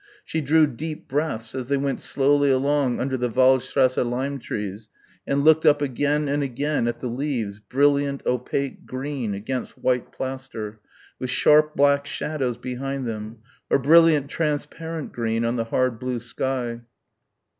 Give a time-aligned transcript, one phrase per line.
[0.25, 4.89] She drew deep breaths as they went slowly along under the Waldstrasse lime trees
[5.27, 10.79] and looked up again and again at the leaves brilliant opaque green against white plaster
[11.19, 16.81] with sharp black shadows behind them, or brilliant transparent green on the hard blue sky.